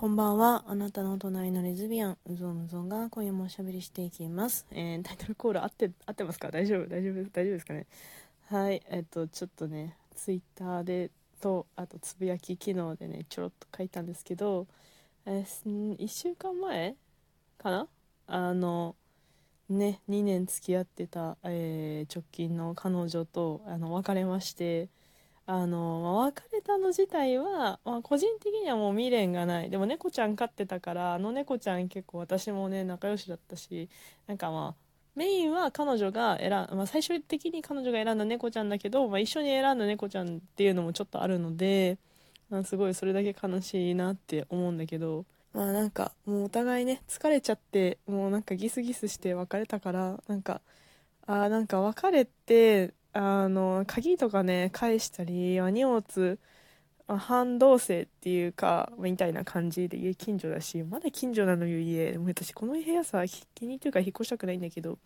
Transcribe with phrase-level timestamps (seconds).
[0.00, 0.64] こんばんは。
[0.66, 4.64] あなたの隣のレズビアン、うぞうむぞうが今夜もおしゃべりしていきます。
[4.70, 6.50] えー、タイトルコール合って、合ってますか？
[6.50, 6.88] 大丈夫？
[6.88, 7.16] 大丈夫？
[7.30, 7.86] 大丈夫ですかね？
[8.48, 8.82] はい。
[8.88, 11.10] えっと、ちょっとね、ツイッターで、
[11.42, 14.66] と、あと、つぶやき機能でね、ちょろっと書いたんですけど、
[15.26, 16.94] えー、1週間前
[17.58, 17.86] かな？
[18.26, 18.96] あの、
[19.68, 24.88] ね、2年付き合ってた、えー、直近の彼女と、あの、別れまして、
[25.52, 29.68] あのま、別れたの自体は、まあ、個人的にはもう未練がない。
[29.68, 33.88] でも猫ちゃん飼ってたから、あの猫ちゃん結構私もね、仲良しだったし、
[34.28, 34.82] なんかまあ、
[35.16, 41.98] メインは彼女が選、まあ、最終的に彼女が選んだ猫ちゃんだけど、まあ、一緒に選んだ猫ちゃんっていうのもちょっとあるので、
[42.48, 50.60] まあ、すごいそれだけ悲しいなって思うんだけど、まあなんかもうお互いね、疲れちゃって、もうなんかギスギスして別れたから、なんか、
[51.26, 56.38] ああ、なんか別れて、あの、鍵とかね、返したり、荷物、
[57.08, 62.16] 半同棲っていうか、みたいな感じで家近所だし、まだ近所なのよ家。
[62.18, 64.98] も私この部屋さ、気に入ってるか引っ越したくないんだけど。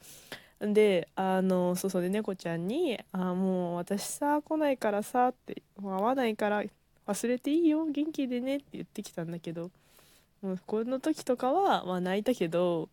[0.60, 6.62] で、あの、そうそうで猫ちゃんに、あ、もう私さ、来ないからさ、って、もう会わないから
[7.06, 9.70] 忘れていいよ、元気でねって言ってきたんだけど、
[10.42, 12.88] もうこの時とかは、まあ泣いたけど、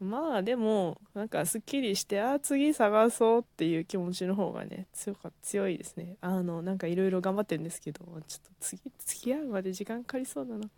[0.00, 6.16] まあでも、なんかすっきりして、ああ、次探そうっていう気持ちの方がね、強か、強いですね。
[6.20, 10.68] あの、なんかいろいろ頑張ってるんですけど、ちょっと次、付き合うまで時間かかりそうだな。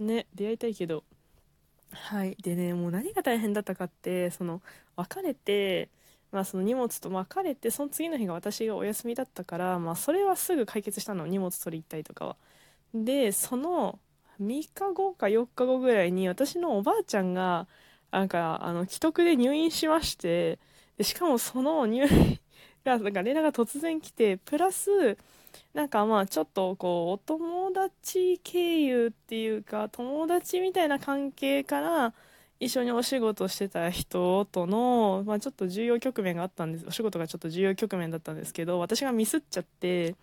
[0.00, 1.04] ね、出会いたいけど。
[1.90, 2.36] はい。
[2.42, 4.60] でね、もう何が大変だったかって、その、
[4.96, 5.90] 別れて、
[6.32, 11.26] まあその荷物と別れて、その次の日が私がお休みだったから、まあそれはすぐ解決したの。
[11.26, 12.36] 荷物取り行ったりとかは。
[12.94, 13.98] で、その
[14.40, 17.66] 3日後か4日後ぐらいに私のおばあちゃんが、
[18.10, 20.58] なんか、あの、既得で入院しまして、
[20.96, 22.40] でしかもその入院
[22.84, 25.16] が、なんか連絡が突然来て、プラス、
[25.74, 32.14] なんかまあちょっとこう、お友達経由っていうか、友達みたいな関係から、
[32.60, 36.86] 一緒にお仕事してた人との、まあちょっと重要局面があったんです。
[36.86, 40.16] お仕事がちょっと重要局面だったんですけど、私がミスっちゃって、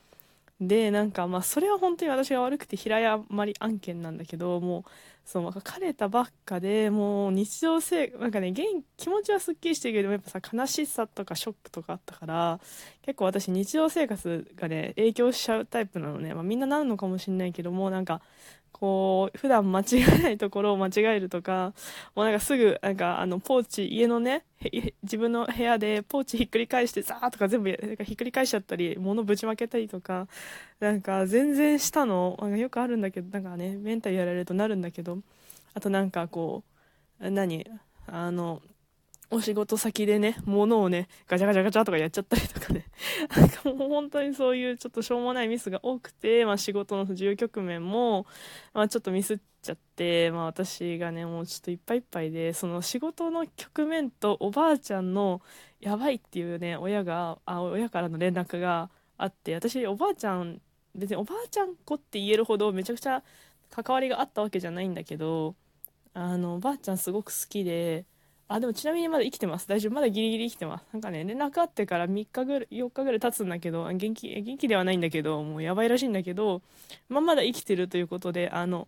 [0.62, 4.92] で、なんかまあそれは本当に私が悪くて平謝り案件なんだけど、もう、
[5.26, 8.66] そう、別れたばっかで、もう日常生なんかね、元
[8.96, 12.60] 気持ちはすっきりしてるけど、やっぱさ、悲しさとかショックとかあったから、
[13.02, 16.34] 結構私日常生活がね、影響しちゃうタイプなのね。
[16.34, 18.22] まあみんななるのかもしれないけども、なんか、
[18.78, 21.74] こう、普段間違えないところを間違えるとか、
[22.13, 24.44] もうなんかすぐ、なんかあの、ポーチ、家のね、
[25.02, 30.28] 自分の部屋でポーチひっくり返してザーとか全部なんかひっくり返しちゃったり、物ぶちまけたりとか、
[30.81, 35.19] なんか全然したの、なんかよくあるんだけど、なんかね、メンタルやられるとなるんだけど、
[35.74, 36.64] あとなんかこ
[37.22, 37.66] う、何？
[38.08, 38.62] あの、
[39.31, 42.86] お仕事先でね、物をね、ガチャガチャガチャとかやっちゃったりとかね。
[43.36, 48.25] なんかもう本当にそういうちょっとしょうもないミスが多くて、まあ仕事の重要局面も、
[48.74, 55.41] まあちょっとミスっちゃって、まあ私がね、もうちょっといっぱいいっぱいで、その仕事の局面とおばあちゃんの
[55.80, 60.62] やばいっていうね、親が、あ、親からの連絡があって、私おばあちゃん、
[60.94, 63.24] 別におばあちゃん子って言えるほどめちゃくちゃ
[63.69, 65.56] 関わりがあったわけじゃないんだけど、
[66.14, 68.06] あの、おばあちゃんすごく好きで、
[68.48, 69.68] あ、でもちなみにまだ生きてます。
[69.68, 69.94] 大丈夫。
[69.94, 70.86] まだギリギリ生きてます。
[70.94, 76.62] なんかね、連絡あってから3日ぐらい、4日ぐらい経つんだけど、元気、元気ではないんだけど、もうやばいらしいんだけど、
[77.10, 78.88] まあ、まだ生きてるということで、あの、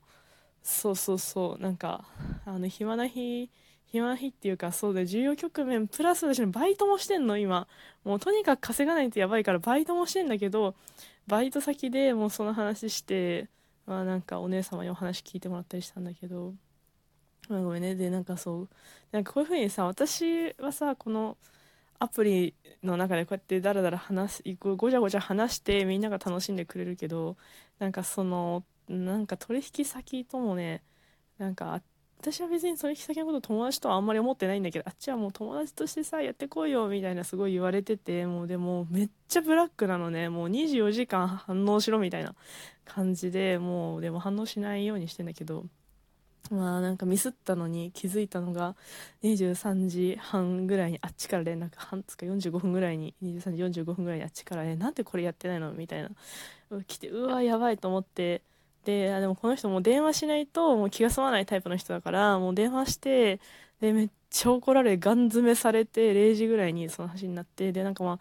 [0.62, 2.06] そうそうそう、なんか、
[2.46, 3.50] あの、暇な日、
[3.88, 7.68] 暇な日っていうか、そうで、重要局面、プラス私のバイトもしてんの、今。
[8.04, 10.76] もうとにかく稼がないとやばいから、バイトもしてんだけど、
[11.26, 13.48] バイト先でもうその話して、
[13.86, 16.54] まあなんかお姉様にお話聞いてもらったりしたんだけど、
[17.50, 17.96] まあ、ごめんね。
[17.96, 18.70] で、なんかそう、
[19.12, 21.38] なんかこういうふうにさ、私はさ、この
[22.00, 22.54] アプリ
[22.84, 27.38] の中でこうやってダラダラ話す、ごちゃごちゃ話してみんなが楽しんでくれるけど、
[27.80, 30.84] なんかその、なんか取引先ともね、
[31.38, 31.82] なんか
[32.20, 42.36] 私は別に取引先のこと友達とはあんまり思ってないんだけど、あっちはもう友達としてさ、やってこいよ、みたいなすごい言われてて、もうでもめっちゃブラックなのね、もう24時間反応しろみたいな
[42.86, 45.66] 感じで、もうでも反応しないようにしてんだけど、
[46.54, 48.76] まあなんかミスったのに気づいたのが
[49.24, 56.10] 23時半ぐらいにあっちから連絡半つか45分ぐらいに23時45分ぐらいにあっちからねなんでこれやってないのみたいな。
[56.88, 58.42] 来てうわやばいと思って。
[58.86, 63.42] ででもこの人もう電話しないともう気が済まないタイプの人だからもう電話して
[63.82, 68.20] でめっちゃ怒られガン詰めされて0時ぐらいにその話になってでなんかまあ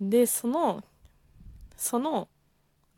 [0.00, 0.84] でその
[1.76, 2.28] その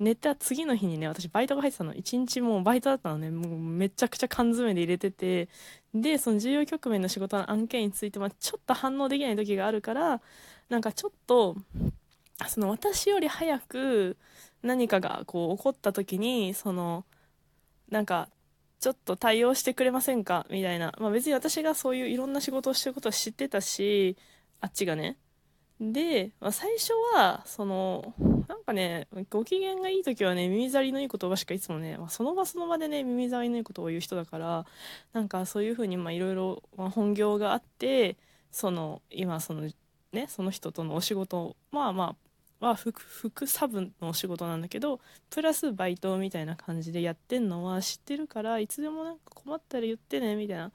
[0.01, 1.95] 寝た次の日にね、私バイトが入ってたの。
[1.95, 3.31] 一日もうバイトだったのね。
[3.31, 5.49] もうめちゃくちゃ缶詰で入れてて、
[5.95, 10.23] で、その重要局面の仕事の案件について、ま、ちょっと反応できない時があるから、
[10.71, 11.55] なんかちょっと、
[12.49, 14.17] その私より早く
[14.63, 17.05] 何かがこう起こった時に、その、
[17.91, 18.29] なんか、
[18.81, 20.47] ちょっと対応してくれませんか？
[20.51, 20.95] みたいな。
[20.99, 24.17] まあ別に私がそういういろんな仕事をしてることは知ってたし、
[24.63, 25.19] あっちがね。
[25.79, 28.15] で、まあ、最初は、その、
[28.51, 34.67] なんかね、ご機嫌がいい時はね、耳障りのいい言葉しかいつもね、まあ、その場その場でね、耳障りのいいことを言う人だから、
[35.13, 38.17] なんかそういうふうに、まあいろいろ、まあ、本業があって、
[38.51, 39.71] その、今その、
[40.13, 42.17] ね、その人とのお仕事まあま
[42.61, 45.01] あ、は副副サブのお仕事なんだけど
[45.31, 50.73] プラスバイトみたいな感じでやってんのは知ってるからいつでもなんか困ったら言ってねみたいな。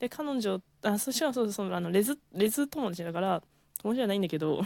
[0.00, 3.42] で彼女あそしかもそうそうあのレズレズ友達だから
[3.82, 4.64] 友達じゃないんだけど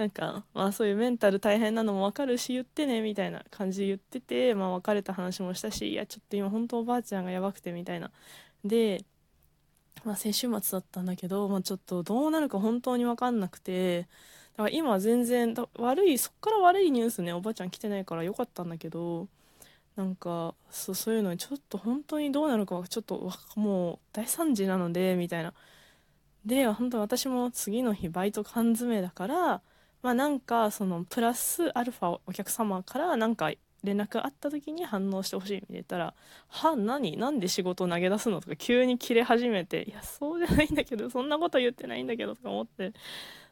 [0.00, 8.10] なんか、まあそういうメンタル大変なのもわかるし言ってねみたいな感じで言ってて、まあ別れた話もしたし、いやちょっと今本当おばあちゃんがやばくてみたいな。
[8.64, 9.04] で、
[10.04, 14.06] まあ、先週末だったんだけど、まあ、ちょっとどうなるか本当に分かんなくてだ
[14.58, 19.28] から今全然悪いそっから悪いニュースねおばあちゃん来てないからよかったんだけど
[19.96, 25.52] なんかそうそういうのにちょっと本当にどうなるかちょっともう大惨事なのでみたいな
[26.46, 29.62] で本当私も次の日バイト缶詰だから
[30.02, 33.50] まあなんかそのプラスアルファお客様からなんか
[33.82, 36.14] 連絡あった時に反応してほしいみたいな言ったら
[36.48, 37.16] 「は何？
[37.16, 42.92] なんで仕事を投げ出すの?」とか急に切れ始めて「いやそうじゃないんだけどそんなこと言ってないんだけど」とか思って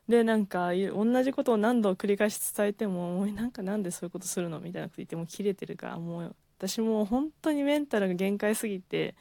[0.09, 9.15] でなんか同じことを何度繰り返し伝えても「もうなんかなんでそういうことするの?」みたいなこと言っても切れてるからもう私もう本当にメンタルが限界すぎて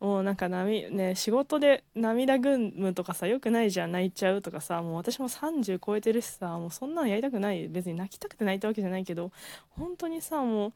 [0.00, 7.66] もうなんか波、ね、仕事で涙ぐむとかさ、よくないじゃん、泣いちゃうとかさ、もう私も30超えてるしさ、もうそんなのやりたくない。
[7.68, 9.32] 別に泣きたくて泣いたわけじゃないけど、
[9.70, 10.72] 本当にさ、も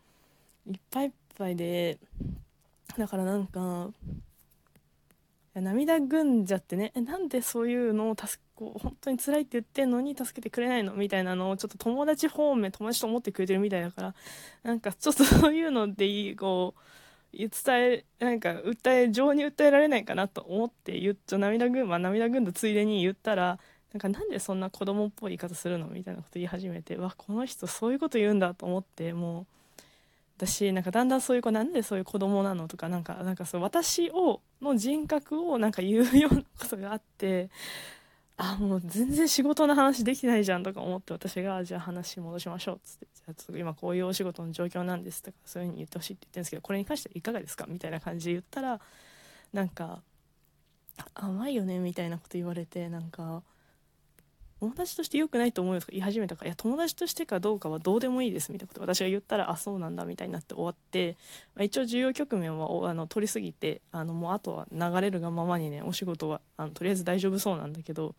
[0.67, 1.99] う、いっぱいいっぱいで、
[2.99, 3.91] だからなんか、
[5.55, 10.95] 涙ぐんじゃってね、え、なんでそういうのを助こう、本当に辛いって言ってんのに助けてくれないの？
[10.95, 14.15] みたいなのをちょっと友達方面、友達と思ってくれてるみたいだから、
[14.63, 16.81] なんかちょっとそういうのでいい、こう、
[17.33, 23.59] 伝えなんか訴え情に訴えられないかなと思って言っちゃ涙ぐんま涙ぐんだついでに言ったら
[23.93, 29.47] なんかなんでそんな子供っぽい言い方するのみたいなこと言い始めてわこの人そういうこと言うんだと思ってもう
[30.37, 37.49] 私なんかだんだんそういう子なんでそういう子供なのとかなんかなんかそう私をの人格をなんか言うようなことがあって
[38.37, 48.81] あもう全然仕事の話できないじゃんとか思って私がじゃあ話戻しましょうっつってじゃあ今こういうお仕事の状況なんですとかそういうふうに言ってほしいって言ってるんですけどこれに関してはいかがですかみたいな感じで言ったら
[49.53, 50.03] なんか
[51.15, 53.43] 甘いよねみたいなこと言われてなんか
[54.63, 61.17] 友達として良くないと思うよとか言い始めたからいや友達としてかどうかはどうでもいいですみたいなこと私が言ったらあそうなんだみたいになって終わって、
[61.57, 68.15] まあ、一応重要局面はあの取りすぎてあのもうあとは流れるがままにねお仕事はあのとりあえず大丈夫そうなんだけど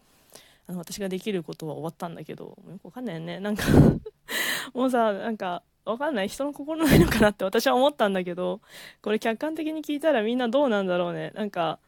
[0.68, 3.40] あの私ができることは終わったんだけどよくわかんないよね。
[3.40, 3.64] なんか
[4.76, 6.28] もうさなんかわかんない。
[6.28, 8.60] 人の心ないのかなって私は思ったんだけど
[9.02, 11.32] これ客観的に聞いたらみんなどうなんだろうね。
[11.36, 11.80] なんか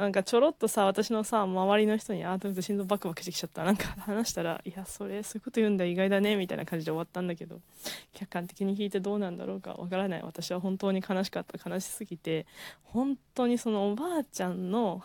[0.00, 3.64] なんかちょろっとさ私のさ周りの人にああと心臓バクバクしてきちゃった。
[3.64, 7.60] なんか話したらいやそれそういうこと言うんだ意外だねみたいな感じで終わったんだけど。
[8.14, 10.22] 客観的に聞いてどうなんだろうかわからない。
[10.22, 12.46] 私は本当に悲しかった悲しすぎて。
[12.82, 15.02] 本当にそのおばあちゃんの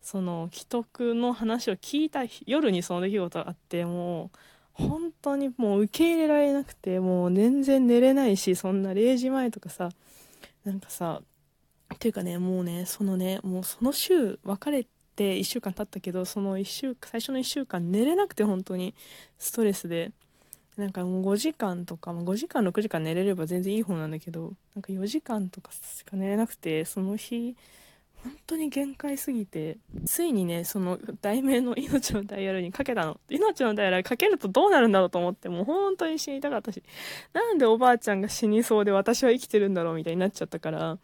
[0.00, 4.38] その既得の話を聞いた夜にその出来事があってもう
[4.74, 9.88] 本当にもう受け入れられなくてもう全然寝れないしそんな0時前とかさ
[10.64, 11.20] なんかさ
[11.98, 18.94] というかねもうねそのねもうその週別れて1週間経ったけどその1週最初の1週間寝れなくて本当に
[19.38, 20.12] ストレスで。
[20.76, 27.56] なんかもう5時間とか5時間6時間寝れれば全然いい方なんだけどなんか4時間とかしか寝れなくてその日
[28.24, 29.76] 本当に限界すぎて
[30.06, 33.20] ついにねその題名の「命のダイヤル」にかけたの。
[33.28, 36.82] 命のダイヤルかけるとどうなるんだろうと思ってもう本当に死にたかったし。
[37.34, 40.98] なんでおばあちゃんが死にそうで私は生きてるんだろうみたいになっちゃったからも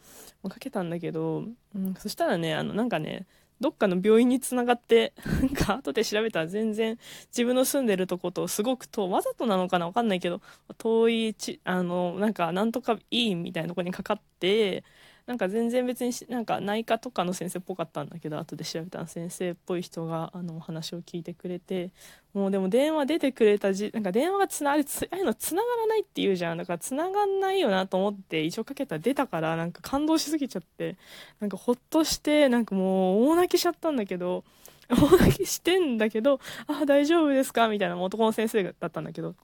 [0.45, 3.27] うかけたんだけど、うん、そしたらねあのなんかね
[3.61, 6.99] どっかの病院につながって、なんか後で調べたら全然
[7.29, 10.41] 自分の住んでるとことすごく遠、わざとなのかなわかんないけど、
[10.79, 14.83] 遠いち、あの、なんかなんとかいいみたいなとこにかかって、
[15.27, 21.91] なんか全然別になんか内科とかの先生っぽかったんだけど後で調べたら先生っぽい人があのお話を聞いてくれて
[22.33, 30.97] もうでも電話出てくれたじなんか電話がつなあれつああいうのつながらないって言うじゃんだからつながんないよなと思って一応かけたら出たからなんか感動しすぎちゃって
[31.41, 34.45] なんかほっとしてなんかもう大泣きしちゃったんだけど
[34.91, 39.35] 大泣きしてんだけど「あ大丈夫ですか?」みたいな男の先生だったんだけど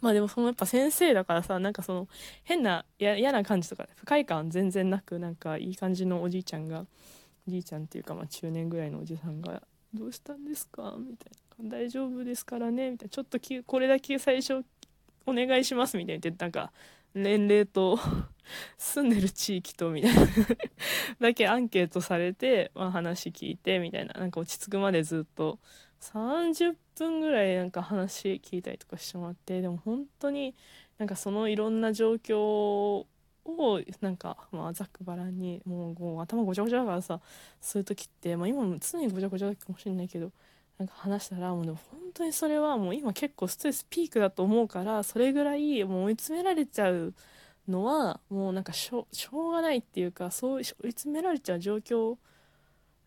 [0.00, 2.08] まあでもそのやっぱ先生だからさなんかその
[2.44, 6.86] 変な嫌な感じとか不快感全然なくなんかいい感じのおじいちゃんが
[7.46, 11.32] おじいちゃんっていうかまあ中年ぐらいのおじさんが「どうしたんですか?」みたい
[11.64, 14.64] な「大丈夫ですからね」みたいな「ちょっとこれだけ最初
[15.26, 16.72] お願いします」みたいな言ってなんか
[17.14, 17.98] 年齢と
[18.78, 20.26] 住んでる地域とみたいな。
[21.20, 24.14] だけアンケートされて、まあ、話聞いてみたいな。
[24.14, 25.58] なんか落ち着くまでずっと。
[26.00, 30.54] 30分ぐらいなんか話聞いたりとかしてもらってでも本当に
[30.98, 33.06] なんかそのいろんな状況を
[34.00, 37.20] なんかまあざっくばらんにもうもう頭ごちゃごちゃだからさ
[37.60, 40.30] そういう時って、まあ、今も常にごちゃごちゃだかもしれないけど
[40.78, 47.14] なんか話したらもうでも本当にそれはもう今結構ストレスピークだと思うからそれぐらいもう追い詰められちゃう
[47.68, 52.16] のはもうなんかしょしょうがないっていうかそう追い詰められちゃう状況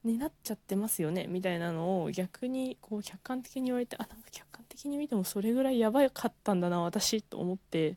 [0.03, 7.95] になっちゃってますよねみたいなのを逆にこう客観的に言われてあなんか客観的に見てもそれぐらいやばかったんだな私と思って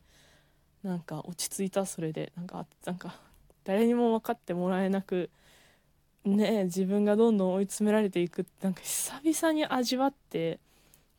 [0.83, 2.31] なんか落ち着いたそれで。
[2.37, 3.15] なんかなんか
[3.63, 5.29] 誰にも分かってもらえなく
[6.23, 8.45] ね自分がどんどん追い詰められていく。
[8.61, 10.59] なんか久々に味わって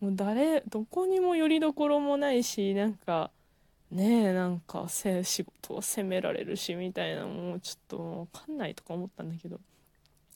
[0.01, 3.31] もう誰どこにもよりどころもないしなんか
[3.91, 9.61] ねえなんか仕事を責められるしみたいなもうちょっと分かんないとか思ったんだけど。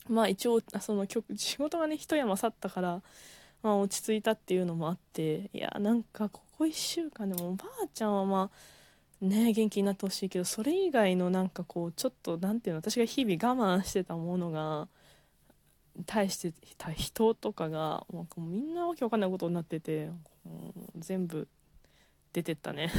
[0.09, 3.01] まあ一応その曲仕事がね一山去ったから、
[3.61, 8.49] まあ、落ち着いたっていうのもあっていやなんかここ1週間でもおばあちゃんはま
[9.21, 14.87] あね元気になってほしいけどそれ以外のなんかこうちょっと何ていうの私が日々我慢してたものが
[16.05, 20.09] 対してた人とかがもうみんなわけわかんないことになってて
[20.97, 21.47] 全部
[22.33, 22.91] 出てったね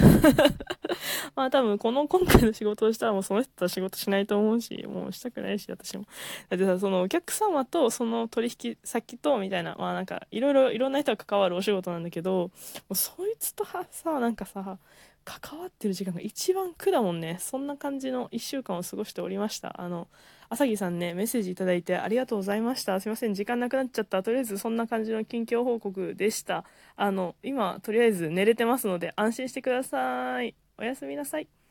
[1.35, 6.05] まあ多分この今回の仕事をしたらもうその人とは仕事しないと思うし、もうしたくないし、私も。
[6.49, 12.50] だってさ、そのお客様とその取引先とみたいな、まあなんかいろいろいろんな人が関わるお仕事なんだけど、も
[12.91, 14.79] うそいつとはさ、なんかさ、
[15.25, 17.38] 関わってる時間が一番苦だもんね。
[17.40, 19.81] そんな感じの1週間を過ごしておりました。
[19.81, 20.09] あの、
[20.49, 23.00] 朝木さんね、メッセージいただいてありがとうございました。
[23.00, 24.23] すいません、時間なくなっちゃった。
[24.23, 26.64] とりあえずそんな感じの近況報告でした。
[26.97, 30.54] あの、今、とりあえず寝れてますので安心してください。
[30.78, 31.63] おやすみなさい。